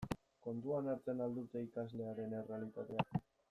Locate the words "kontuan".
0.45-0.89